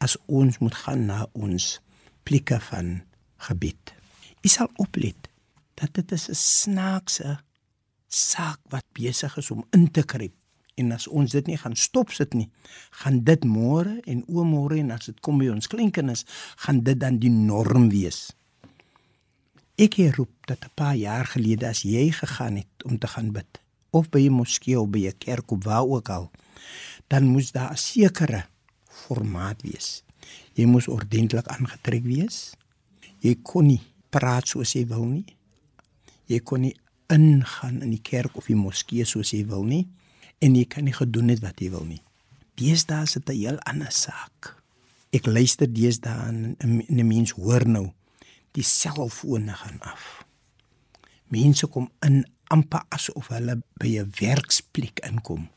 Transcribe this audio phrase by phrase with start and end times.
[0.00, 1.76] as ons moet gaan na ons
[2.24, 3.00] plekke van
[3.48, 3.94] gebed.
[4.40, 5.28] Jy sal oplet
[5.80, 7.38] dat dit is 'n snaakse
[8.08, 10.34] saak wat besig is om in te kruip.
[10.74, 12.48] En as ons dit nie gaan stop sit nie,
[12.90, 16.24] gaan dit môre en oomôre en as dit kom by ons kleinkinders,
[16.56, 18.32] gaan dit dan die norm wees.
[19.76, 23.32] Ek het roep dat 'n paar jaar gelede as jy gegaan het om te gaan
[23.32, 26.30] bid of by 'n moskee of by 'n kerk of waar ook al,
[27.08, 28.46] dan moes daar 'n sekere
[29.06, 30.02] formaat wees.
[30.54, 32.52] Jy moes ordentlik aangetrek wees.
[33.24, 35.36] Jy kon nie praat soos jy wil nie.
[36.30, 36.76] Jy kon nie
[37.10, 39.86] ingaan in die kerk of die moskee soos jy wil nie
[40.40, 42.00] en jy kan nie gedoen het wat jy wil nie.
[42.60, 44.56] Deesdae is dit 'n heel ander saak.
[45.12, 47.92] Ek luister deesdae en 'n mens hoor nou
[48.52, 50.24] die selfone gaan af.
[51.28, 55.48] Mense kom in amper asof hulle by 'n werksplek inkom.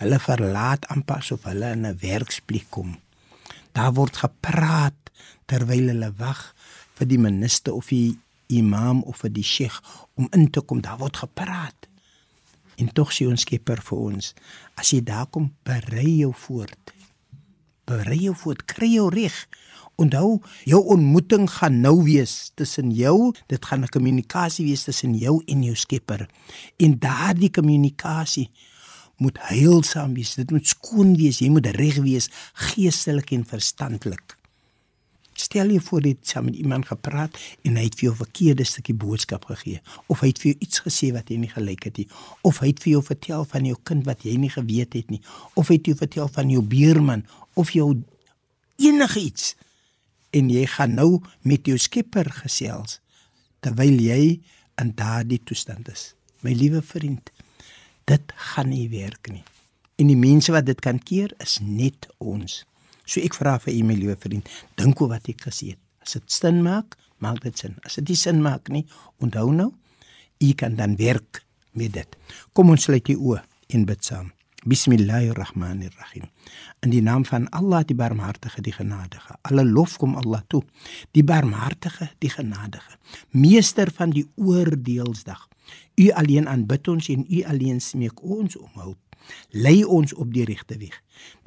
[0.00, 2.96] Hulle verlaat amper asof hulle in 'n werksplek kom.
[3.72, 4.98] Daar word gepraat
[5.46, 6.54] terwyl hulle wag
[6.94, 9.80] vir die minister of die imam of vir die sheikh
[10.14, 10.80] om in te kom.
[10.80, 11.88] Daar word gepraat.
[12.76, 14.32] En tog sê ons Skepper vir ons,
[14.80, 16.94] as jy daar kom, berei jou voort.
[17.86, 19.34] Berei jou voort, kry jou reg.
[20.00, 25.42] Onthou, jou ontmoeting gaan nou wees tussen jou, dit gaan 'n kommunikasie wees tussen jou
[25.46, 26.28] en jou Skepper.
[26.78, 28.50] En daardie kommunikasie
[29.22, 32.30] moet heilsaam wees, dit moet skoon wees, jy moet reg wees,
[32.70, 34.36] geestelik en verstandelik.
[35.34, 38.64] Stel jou voor dit saam met iemand gepraat en hy het vir jou 'n verkeerde
[38.64, 41.96] stukkie boodskap gegee of hy het vir jou iets gesê wat jy nie gelyk het
[41.96, 42.08] nie
[42.42, 45.20] of hy het vir jou vertel van jou kind wat jy nie geweet het nie
[45.54, 48.02] of hy het jou vertel van jou buurman of jou
[48.76, 49.56] enige iets
[50.30, 53.00] en jy gaan nou met jou Skepper gesels
[53.60, 54.40] terwyl jy
[54.82, 56.12] in daardie toestand is.
[56.44, 57.30] My liewe vriend,
[58.10, 59.44] dit gaan nie werk nie.
[60.00, 62.62] En die mense wat dit kan keer is net ons.
[63.04, 64.48] So ek vra vir u my liewe vriend,
[64.80, 65.80] dink oor wat ek gesê het.
[66.04, 67.76] As dit sin maak, maak dit sin.
[67.84, 68.84] As dit nie sin maak nie,
[69.22, 69.70] onthou nou,
[70.40, 72.16] u kan dan werk met dit.
[72.52, 73.40] Kom ons sluit die oë
[73.74, 74.32] en bid saam.
[74.64, 76.24] Bismillahirrahmanirrahim.
[76.80, 79.36] In die naam van Allah die barmhartige, die genadige.
[79.44, 80.62] Alle lof kom Allah toe.
[81.12, 82.96] Die barmhartige, die genadige.
[83.36, 85.42] Meester van die oordeelsdag.
[86.00, 89.00] U alleen aanbid ons en U alleen smeek ons om hulp.
[89.50, 90.98] Lei ons op die regte weg,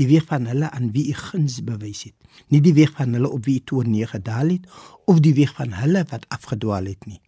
[0.00, 2.14] die weg van hulle aan wie U guns bewys het,
[2.48, 4.64] nie die weg van hulle op wie U toornee gedaal het
[5.04, 7.20] of die weg van hulle wat afgedwaal het nie.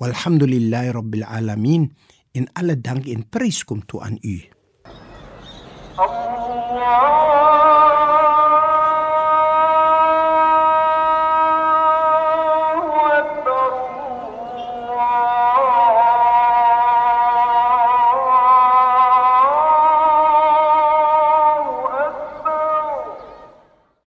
[0.00, 1.90] Walhamdulillahi rabbil alamin
[2.32, 4.36] en alle dank en prys kom toe aan U.
[5.94, 7.53] Allah